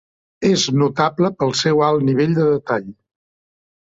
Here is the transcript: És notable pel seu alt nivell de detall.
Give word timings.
És 0.47 0.63
notable 0.83 1.31
pel 1.43 1.53
seu 1.61 1.85
alt 1.91 2.07
nivell 2.11 2.35
de 2.41 2.49
detall. 2.51 2.93